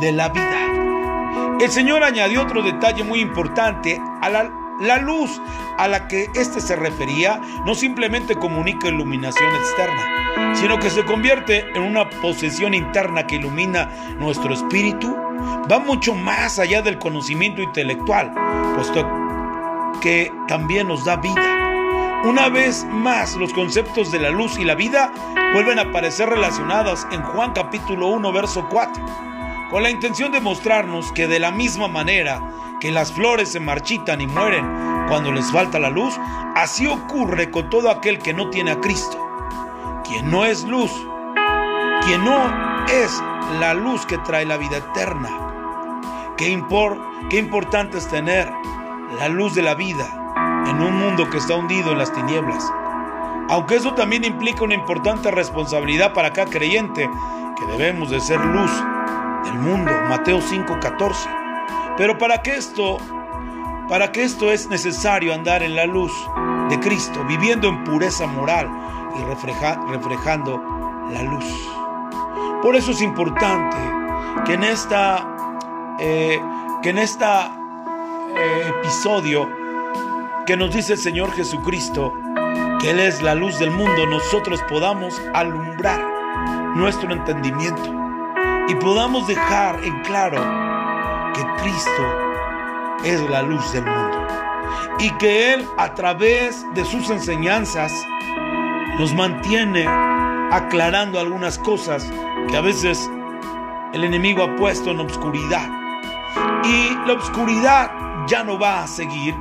de 0.00 0.12
la 0.12 0.28
vida. 0.30 1.58
El 1.60 1.70
Señor 1.70 2.02
añadió 2.02 2.42
otro 2.42 2.62
detalle 2.62 3.04
muy 3.04 3.20
importante 3.20 4.00
a 4.20 4.28
la 4.28 4.98
luz 4.98 5.40
a 5.78 5.86
la 5.88 6.08
que 6.08 6.28
éste 6.34 6.60
se 6.60 6.76
refería 6.76 7.40
no 7.64 7.74
simplemente 7.74 8.34
comunica 8.34 8.88
iluminación 8.88 9.54
externa, 9.54 10.54
sino 10.54 10.78
que 10.78 10.90
se 10.90 11.04
convierte 11.04 11.64
en 11.74 11.82
una 11.82 12.10
posesión 12.10 12.74
interna 12.74 13.26
que 13.26 13.36
ilumina 13.36 13.88
nuestro 14.18 14.52
espíritu. 14.52 15.23
Va 15.70 15.78
mucho 15.78 16.14
más 16.14 16.58
allá 16.58 16.82
del 16.82 16.98
conocimiento 16.98 17.62
intelectual, 17.62 18.32
puesto 18.74 19.08
que 20.00 20.32
también 20.46 20.88
nos 20.88 21.04
da 21.04 21.16
vida. 21.16 22.22
Una 22.24 22.48
vez 22.48 22.86
más, 22.90 23.36
los 23.36 23.52
conceptos 23.52 24.10
de 24.10 24.18
la 24.18 24.30
luz 24.30 24.58
y 24.58 24.64
la 24.64 24.74
vida 24.74 25.12
vuelven 25.52 25.78
a 25.78 25.82
aparecer 25.82 26.28
relacionados 26.28 27.06
en 27.12 27.22
Juan 27.22 27.52
capítulo 27.52 28.08
1, 28.08 28.32
verso 28.32 28.66
4, 28.70 29.04
con 29.70 29.82
la 29.82 29.90
intención 29.90 30.32
de 30.32 30.40
mostrarnos 30.40 31.12
que 31.12 31.26
de 31.26 31.38
la 31.38 31.50
misma 31.50 31.86
manera 31.88 32.40
que 32.80 32.90
las 32.90 33.12
flores 33.12 33.50
se 33.50 33.60
marchitan 33.60 34.20
y 34.20 34.26
mueren 34.26 34.64
cuando 35.08 35.32
les 35.32 35.50
falta 35.52 35.78
la 35.78 35.90
luz, 35.90 36.14
así 36.54 36.86
ocurre 36.86 37.50
con 37.50 37.70
todo 37.70 37.90
aquel 37.90 38.18
que 38.18 38.34
no 38.34 38.50
tiene 38.50 38.72
a 38.72 38.80
Cristo. 38.80 39.18
Quien 40.04 40.30
no 40.30 40.44
es 40.44 40.64
luz, 40.64 40.90
quien 42.04 42.24
no 42.24 42.86
es 42.88 43.22
la 43.60 43.74
luz 43.74 44.06
que 44.06 44.18
trae 44.18 44.44
la 44.44 44.56
vida 44.56 44.78
eterna. 44.78 45.30
Qué, 46.36 46.62
qué 47.30 47.38
importante 47.38 47.98
es 47.98 48.08
tener 48.08 48.50
la 49.18 49.28
luz 49.28 49.54
de 49.54 49.62
la 49.62 49.74
vida 49.74 50.06
en 50.68 50.80
un 50.80 50.96
mundo 50.98 51.28
que 51.30 51.38
está 51.38 51.54
hundido 51.54 51.92
en 51.92 51.98
las 51.98 52.12
tinieblas. 52.12 52.72
Aunque 53.48 53.76
eso 53.76 53.94
también 53.94 54.24
implica 54.24 54.64
una 54.64 54.74
importante 54.74 55.30
responsabilidad 55.30 56.12
para 56.12 56.32
cada 56.32 56.50
creyente, 56.50 57.08
que 57.56 57.66
debemos 57.66 58.10
de 58.10 58.20
ser 58.20 58.40
luz 58.40 58.70
del 59.44 59.58
mundo. 59.58 59.92
Mateo 60.08 60.40
5:14. 60.40 61.28
Pero 61.96 62.18
para 62.18 62.42
que 62.42 62.56
esto, 62.56 62.98
para 63.88 64.10
que 64.10 64.24
esto 64.24 64.50
es 64.50 64.68
necesario 64.68 65.34
andar 65.34 65.62
en 65.62 65.76
la 65.76 65.86
luz 65.86 66.12
de 66.70 66.80
Cristo, 66.80 67.22
viviendo 67.28 67.68
en 67.68 67.84
pureza 67.84 68.26
moral 68.26 68.68
y 69.16 69.92
reflejando 69.92 70.60
la 71.10 71.22
luz. 71.22 71.83
Por 72.64 72.76
eso 72.76 72.92
es 72.92 73.02
importante 73.02 73.76
que 74.46 74.54
en 74.54 74.64
esta, 74.64 75.96
eh, 76.00 76.40
que 76.82 76.88
en 76.88 76.96
eh, 76.96 77.04
episodio 78.68 79.46
que 80.46 80.56
nos 80.56 80.74
dice 80.74 80.94
el 80.94 80.98
Señor 80.98 81.30
Jesucristo, 81.32 82.14
que 82.80 82.92
Él 82.92 83.00
es 83.00 83.20
la 83.20 83.34
luz 83.34 83.58
del 83.58 83.70
mundo, 83.70 84.06
nosotros 84.06 84.62
podamos 84.62 85.20
alumbrar 85.34 86.02
nuestro 86.74 87.12
entendimiento 87.12 87.94
y 88.68 88.74
podamos 88.76 89.28
dejar 89.28 89.84
en 89.84 90.00
claro 90.00 90.40
que 91.34 91.44
Cristo 91.62 93.02
es 93.04 93.20
la 93.28 93.42
luz 93.42 93.74
del 93.74 93.84
mundo 93.84 94.26
y 95.00 95.10
que 95.18 95.52
Él 95.52 95.66
a 95.76 95.92
través 95.92 96.64
de 96.72 96.86
sus 96.86 97.10
enseñanzas 97.10 97.92
nos 98.98 99.12
mantiene 99.12 99.86
aclarando 100.54 101.18
algunas 101.18 101.58
cosas 101.58 102.08
que 102.48 102.56
a 102.56 102.60
veces 102.60 103.10
el 103.92 104.04
enemigo 104.04 104.44
ha 104.44 104.56
puesto 104.56 104.90
en 104.90 105.00
obscuridad. 105.00 105.68
Y 106.64 106.94
la 107.06 107.14
obscuridad 107.14 107.90
ya 108.28 108.44
no 108.44 108.58
va 108.58 108.84
a 108.84 108.86
seguir 108.86 109.34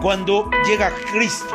cuando 0.00 0.48
llega 0.66 0.92
Cristo, 1.12 1.54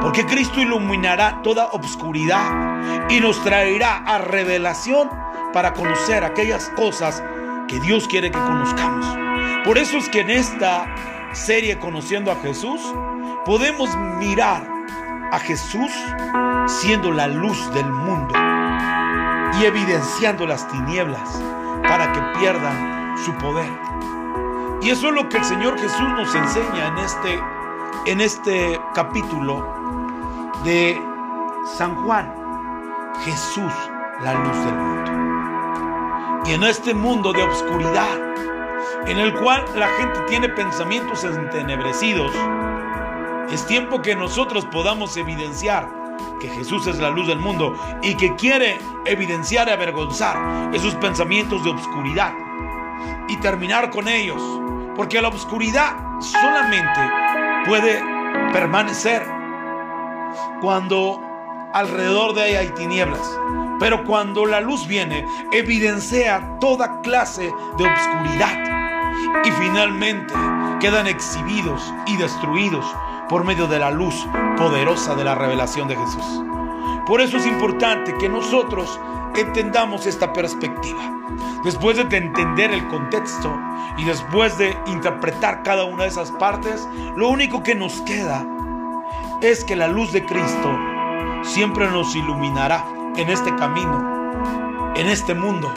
porque 0.00 0.24
Cristo 0.24 0.60
iluminará 0.60 1.40
toda 1.42 1.66
obscuridad 1.72 3.08
y 3.10 3.20
nos 3.20 3.42
traerá 3.42 4.04
a 4.04 4.18
revelación 4.18 5.10
para 5.52 5.72
conocer 5.72 6.22
aquellas 6.22 6.68
cosas 6.76 7.22
que 7.68 7.80
Dios 7.80 8.06
quiere 8.06 8.30
que 8.30 8.38
conozcamos. 8.38 9.06
Por 9.64 9.78
eso 9.78 9.96
es 9.96 10.08
que 10.08 10.20
en 10.20 10.30
esta 10.30 10.86
serie 11.32 11.78
Conociendo 11.78 12.30
a 12.30 12.36
Jesús 12.36 12.80
podemos 13.44 13.96
mirar 14.18 14.68
a 15.32 15.38
Jesús 15.38 15.90
siendo 16.66 17.10
la 17.10 17.26
luz 17.26 17.72
del 17.72 17.90
mundo 17.90 18.41
evidenciando 19.66 20.46
las 20.46 20.66
tinieblas 20.68 21.42
para 21.82 22.12
que 22.12 22.20
pierdan 22.38 23.16
su 23.24 23.32
poder. 23.34 23.70
Y 24.82 24.90
eso 24.90 25.08
es 25.08 25.14
lo 25.14 25.28
que 25.28 25.38
el 25.38 25.44
Señor 25.44 25.78
Jesús 25.78 26.08
nos 26.16 26.34
enseña 26.34 26.88
en 26.88 26.98
este, 26.98 27.40
en 28.06 28.20
este 28.20 28.80
capítulo 28.94 29.64
de 30.64 31.00
San 31.76 31.94
Juan. 32.04 32.34
Jesús, 33.24 33.72
la 34.22 34.34
luz 34.34 34.64
del 34.64 34.74
mundo. 34.74 36.42
Y 36.46 36.54
en 36.54 36.64
este 36.64 36.94
mundo 36.94 37.32
de 37.32 37.42
obscuridad, 37.42 38.18
en 39.06 39.18
el 39.18 39.32
cual 39.34 39.64
la 39.76 39.86
gente 39.88 40.18
tiene 40.28 40.48
pensamientos 40.48 41.22
entenebrecidos, 41.22 42.32
es 43.50 43.64
tiempo 43.66 44.02
que 44.02 44.16
nosotros 44.16 44.64
podamos 44.66 45.16
evidenciar 45.16 46.01
que 46.40 46.48
Jesús 46.48 46.86
es 46.86 46.98
la 46.98 47.10
luz 47.10 47.28
del 47.28 47.38
mundo 47.38 47.74
y 48.02 48.14
que 48.14 48.34
quiere 48.34 48.78
evidenciar 49.04 49.68
y 49.68 49.70
avergonzar 49.70 50.74
esos 50.74 50.94
pensamientos 50.96 51.62
de 51.64 51.70
obscuridad 51.70 52.32
y 53.28 53.36
terminar 53.36 53.90
con 53.90 54.08
ellos. 54.08 54.42
Porque 54.96 55.22
la 55.22 55.28
obscuridad 55.28 55.96
solamente 56.20 57.00
puede 57.66 58.02
permanecer 58.52 59.22
cuando 60.60 61.20
alrededor 61.72 62.34
de 62.34 62.50
ella 62.50 62.60
hay 62.60 62.68
tinieblas. 62.70 63.38
Pero 63.78 64.04
cuando 64.04 64.46
la 64.46 64.60
luz 64.60 64.86
viene, 64.86 65.26
evidencia 65.52 66.58
toda 66.60 67.00
clase 67.00 67.52
de 67.78 67.84
obscuridad. 67.84 68.81
Y 69.44 69.50
finalmente 69.52 70.34
quedan 70.80 71.06
exhibidos 71.06 71.92
y 72.06 72.16
destruidos 72.16 72.84
por 73.28 73.44
medio 73.44 73.66
de 73.66 73.78
la 73.78 73.90
luz 73.90 74.26
poderosa 74.56 75.14
de 75.14 75.24
la 75.24 75.34
revelación 75.34 75.88
de 75.88 75.96
Jesús. 75.96 76.42
Por 77.06 77.20
eso 77.20 77.36
es 77.36 77.46
importante 77.46 78.14
que 78.18 78.28
nosotros 78.28 79.00
entendamos 79.36 80.06
esta 80.06 80.32
perspectiva. 80.32 81.00
Después 81.64 81.96
de 81.96 82.16
entender 82.16 82.72
el 82.72 82.86
contexto 82.88 83.58
y 83.96 84.04
después 84.04 84.58
de 84.58 84.76
interpretar 84.86 85.62
cada 85.62 85.84
una 85.84 86.04
de 86.04 86.10
esas 86.10 86.30
partes, 86.32 86.88
lo 87.16 87.28
único 87.28 87.62
que 87.62 87.74
nos 87.74 88.00
queda 88.02 88.44
es 89.40 89.64
que 89.64 89.76
la 89.76 89.88
luz 89.88 90.12
de 90.12 90.24
Cristo 90.24 90.78
siempre 91.42 91.88
nos 91.90 92.14
iluminará 92.14 92.84
en 93.16 93.28
este 93.28 93.54
camino, 93.56 94.92
en 94.94 95.08
este 95.08 95.34
mundo. 95.34 95.72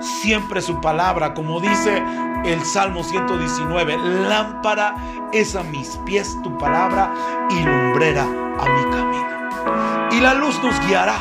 Siempre 0.00 0.60
su 0.60 0.80
palabra, 0.80 1.34
como 1.34 1.60
dice 1.60 2.02
el 2.44 2.64
Salmo 2.64 3.02
119, 3.02 3.96
lámpara 4.28 4.94
es 5.32 5.56
a 5.56 5.62
mis 5.62 5.96
pies 6.04 6.36
tu 6.42 6.56
palabra 6.58 7.12
y 7.50 7.62
lumbrera 7.62 8.22
a 8.22 8.68
mi 8.68 8.90
camino. 8.90 10.08
Y 10.12 10.20
la 10.20 10.34
luz 10.34 10.62
nos 10.62 10.78
guiará 10.86 11.16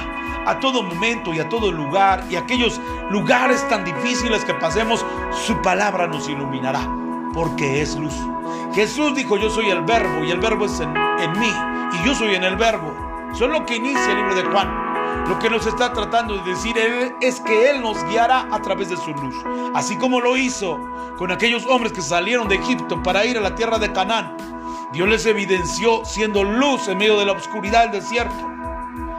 a 0.46 0.60
todo 0.60 0.84
momento 0.84 1.34
y 1.34 1.39
a 1.39 1.50
todo 1.50 1.72
lugar 1.72 2.25
y 2.30 2.36
aquellos 2.36 2.82
lugares 3.10 3.68
tan 3.70 3.86
difíciles 3.86 4.44
que 4.44 4.53
pasemos, 4.53 5.06
su 5.32 5.62
palabra 5.62 6.08
nos 6.08 6.27
iluminará. 6.27 6.82
porque 7.34 7.82
es 7.82 7.96
luz. 7.96 8.13
Jesús 8.75 9.15
dijo, 9.15 9.38
yo 9.38 9.50
soy 9.50 9.72
el 9.72 9.82
verbo 9.82 10.24
y 10.24 10.30
el 10.30 10.39
verbo 10.39 10.65
es 10.65 10.80
en, 10.80 10.96
en 10.96 11.32
mí 11.39 11.51
y 11.94 12.06
yo 12.06 12.13
soy 12.13 12.36
en 12.36 12.44
el 12.44 12.58
verbo. 12.58 12.94
Eso 13.34 13.46
es 13.46 13.51
lo 13.51 13.65
que 13.65 13.77
inicia 13.77 14.12
el 14.12 14.18
libro 14.18 14.36
de 14.36 14.44
Juan. 14.44 14.83
Lo 15.27 15.39
que 15.39 15.50
nos 15.50 15.65
está 15.65 15.94
tratando 15.94 16.38
de 16.38 16.51
decir 16.51 16.75
es 17.22 17.39
que 17.39 17.70
Él 17.70 17.82
nos 17.82 18.03
guiará 18.06 18.48
a 18.51 18.62
través 18.62 18.89
de 18.89 18.98
su 18.98 19.12
luz. 19.12 19.36
Así 19.74 19.96
como 19.96 20.20
lo 20.20 20.36
hizo 20.36 20.77
con 21.18 21.32
aquellos 21.32 21.65
hombres 21.65 21.94
que 21.94 22.01
salieron 22.01 22.50
de 22.50 22.56
Egipto 22.56 23.01
para 23.01 23.25
ir 23.25 23.38
a 23.38 23.42
la 23.42 23.56
tierra 23.56 23.80
de 23.80 23.92
Canaán. 23.94 24.36
Dios 24.92 25.08
les 25.08 25.25
evidenció 25.25 26.03
siendo 26.03 26.44
luz 26.44 26.88
en 26.88 26.98
medio 26.98 27.18
de 27.18 27.25
la 27.25 27.32
oscuridad 27.32 27.84
del 27.84 28.01
desierto. 28.01 28.51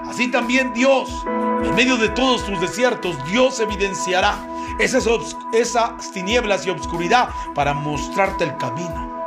Así 0.06 0.30
también 0.30 0.74
Dios, 0.74 1.24
en 1.64 1.74
medio 1.74 1.96
de 1.96 2.10
todos 2.10 2.42
sus 2.42 2.60
desiertos, 2.60 3.16
Dios 3.24 3.58
evidenciará 3.58 4.36
esas, 4.78 5.08
esas 5.52 6.12
tinieblas 6.12 6.66
y 6.66 6.70
obscuridad 6.70 7.30
para 7.54 7.72
mostrarte 7.72 8.44
el 8.44 8.56
camino. 8.58 9.24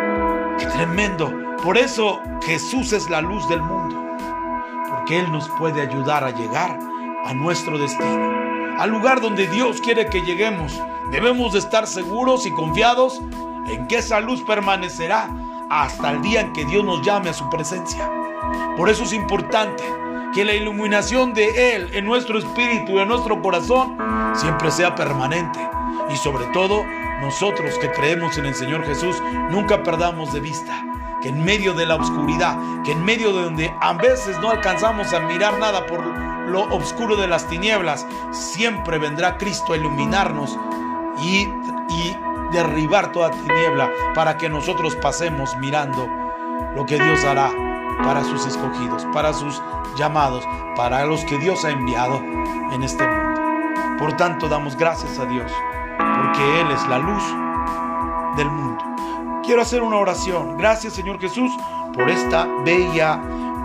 ¡Qué 0.59 0.67
tremendo! 0.67 1.33
Por 1.63 1.77
eso 1.77 2.21
Jesús 2.45 2.93
es 2.93 3.09
la 3.09 3.21
luz 3.21 3.47
del 3.49 3.61
mundo 3.61 4.06
que 5.07 5.19
Él 5.19 5.31
nos 5.31 5.47
puede 5.49 5.81
ayudar 5.81 6.23
a 6.23 6.31
llegar 6.31 6.77
a 7.25 7.33
nuestro 7.33 7.77
destino, 7.77 8.77
al 8.77 8.89
lugar 8.89 9.21
donde 9.21 9.47
Dios 9.47 9.81
quiere 9.81 10.07
que 10.07 10.21
lleguemos. 10.21 10.79
Debemos 11.11 11.53
de 11.53 11.59
estar 11.59 11.87
seguros 11.87 12.45
y 12.45 12.51
confiados 12.51 13.21
en 13.67 13.87
que 13.87 13.97
esa 13.97 14.19
luz 14.19 14.43
permanecerá 14.43 15.29
hasta 15.69 16.11
el 16.11 16.21
día 16.21 16.41
en 16.41 16.53
que 16.53 16.65
Dios 16.65 16.83
nos 16.83 17.05
llame 17.05 17.29
a 17.29 17.33
su 17.33 17.49
presencia. 17.49 18.09
Por 18.75 18.89
eso 18.89 19.03
es 19.03 19.13
importante 19.13 19.83
que 20.33 20.45
la 20.45 20.53
iluminación 20.53 21.33
de 21.33 21.75
Él 21.75 21.89
en 21.93 22.05
nuestro 22.05 22.37
espíritu 22.37 22.93
y 22.93 22.99
en 22.99 23.07
nuestro 23.07 23.41
corazón 23.41 23.97
siempre 24.35 24.71
sea 24.71 24.93
permanente. 24.95 25.59
Y 26.09 26.17
sobre 26.17 26.45
todo, 26.47 26.83
nosotros 27.21 27.77
que 27.79 27.91
creemos 27.91 28.37
en 28.37 28.45
el 28.45 28.55
Señor 28.55 28.85
Jesús, 28.85 29.21
nunca 29.49 29.83
perdamos 29.83 30.33
de 30.33 30.39
vista 30.41 30.86
que 31.21 31.29
en 31.29 31.43
medio 31.43 31.73
de 31.73 31.85
la 31.85 31.95
oscuridad, 31.95 32.57
que 32.83 32.91
en 32.91 33.03
medio 33.03 33.33
de 33.33 33.43
donde 33.43 33.73
a 33.81 33.93
veces 33.93 34.39
no 34.39 34.49
alcanzamos 34.49 35.13
a 35.13 35.19
mirar 35.21 35.57
nada 35.59 35.85
por 35.85 36.05
lo 36.05 36.63
oscuro 36.75 37.15
de 37.15 37.27
las 37.27 37.47
tinieblas, 37.47 38.05
siempre 38.31 38.97
vendrá 38.99 39.37
Cristo 39.37 39.73
a 39.73 39.77
iluminarnos 39.77 40.57
y, 41.21 41.41
y 41.89 42.17
derribar 42.51 43.11
toda 43.11 43.31
tiniebla 43.31 43.89
para 44.13 44.37
que 44.37 44.49
nosotros 44.49 44.95
pasemos 44.95 45.55
mirando 45.57 46.07
lo 46.75 46.85
que 46.85 46.99
Dios 46.99 47.23
hará 47.23 47.51
para 48.03 48.23
sus 48.23 48.45
escogidos, 48.45 49.05
para 49.13 49.33
sus 49.33 49.61
llamados, 49.97 50.47
para 50.75 51.05
los 51.05 51.25
que 51.25 51.37
Dios 51.37 51.65
ha 51.65 51.71
enviado 51.71 52.21
en 52.71 52.83
este 52.83 53.05
mundo. 53.07 53.41
Por 53.97 54.15
tanto, 54.15 54.47
damos 54.47 54.75
gracias 54.77 55.17
a 55.17 55.25
Dios, 55.25 55.51
porque 55.97 56.61
Él 56.61 56.71
es 56.71 56.87
la 56.87 56.99
luz 56.99 57.23
del 58.37 58.49
mundo. 58.51 58.83
Quiero 59.47 59.61
hacer 59.61 59.81
una 59.81 59.95
oración. 59.95 60.57
Gracias 60.57 60.91
Señor 60.91 61.21
Jesús 61.21 61.49
por 61.93 62.09
esta 62.09 62.45
bella, 62.65 63.15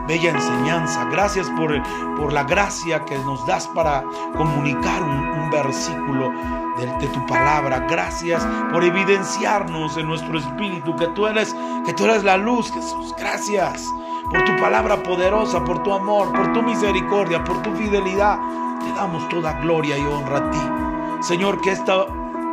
bella 0.07 0.31
enseñanza. 0.31 1.07
Gracias 1.07 1.51
por, 1.57 1.73
por 2.17 2.33
la 2.33 2.45
gracia 2.45 3.05
que 3.05 3.19
nos 3.19 3.45
das 3.49 3.67
para 3.67 4.05
comunicar 4.37 5.03
un, 5.03 5.51
versículo 5.51 6.31
de, 6.79 6.87
de, 6.87 7.09
tu 7.09 7.27
palabra. 7.27 7.81
Gracias 7.91 8.47
por 8.71 8.85
evidenciarnos 8.85 9.97
en 9.97 10.07
nuestro 10.07 10.39
espíritu 10.39 10.95
que 10.95 11.09
tú 11.09 11.27
eres, 11.27 11.55
que 11.85 11.93
tú 11.93 12.05
eres 12.05 12.23
la 12.23 12.37
luz, 12.37 12.73
Jesús. 12.73 13.13
Gracias 13.19 13.85
por 14.31 14.45
tu 14.45 14.57
palabra 14.59 15.03
poderosa, 15.03 15.65
por 15.65 15.83
tu 15.83 15.93
amor, 15.93 16.33
por 16.33 16.53
tu 16.53 16.63
misericordia, 16.63 17.43
por 17.43 17.61
tu 17.63 17.73
fidelidad. 17.73 18.39
Te 18.81 18.93
damos 18.95 19.29
toda 19.29 19.61
gloria 19.61 19.99
y 19.99 20.07
honra 20.07 20.39
a 20.39 20.51
ti. 20.51 21.23
Señor, 21.23 21.61
que 21.61 21.73
esta 21.73 22.07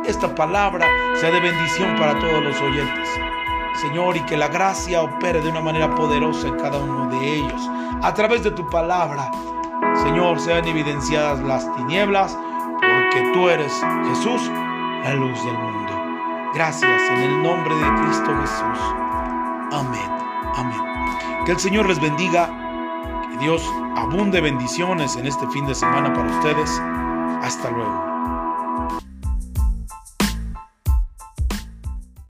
esta 0.06 0.34
palabra 0.34 0.86
sea 1.14 1.30
de 1.30 1.40
bendición 1.40 1.96
para 1.98 2.18
todos 2.18 2.42
los 2.42 2.60
oyentes. 2.60 3.08
Señor, 3.80 4.16
y 4.16 4.20
que 4.22 4.36
la 4.36 4.48
gracia 4.48 5.02
opere 5.02 5.40
de 5.40 5.48
una 5.48 5.60
manera 5.60 5.94
poderosa 5.94 6.48
en 6.48 6.56
cada 6.56 6.78
uno 6.78 7.08
de 7.10 7.36
ellos. 7.36 7.70
A 8.02 8.12
través 8.14 8.42
de 8.42 8.50
tu 8.50 8.68
palabra, 8.68 9.30
Señor, 10.02 10.40
sean 10.40 10.66
evidenciadas 10.66 11.40
las 11.40 11.74
tinieblas, 11.76 12.36
porque 12.74 13.30
tú 13.32 13.48
eres 13.48 13.72
Jesús, 14.08 14.50
la 15.04 15.14
luz 15.14 15.44
del 15.44 15.58
mundo. 15.58 15.92
Gracias 16.54 17.02
en 17.10 17.18
el 17.18 17.42
nombre 17.42 17.74
de 17.74 18.02
Cristo 18.02 18.30
Jesús. 18.40 18.78
Amén. 19.72 20.10
Amén. 20.56 21.44
Que 21.46 21.52
el 21.52 21.58
Señor 21.58 21.86
les 21.86 22.00
bendiga. 22.00 22.48
Que 23.30 23.38
Dios 23.38 23.64
abunde 23.96 24.40
bendiciones 24.40 25.16
en 25.16 25.26
este 25.26 25.46
fin 25.48 25.66
de 25.66 25.74
semana 25.74 26.12
para 26.12 26.28
ustedes. 26.30 26.70
Hasta 27.42 27.70
luego. 27.70 28.09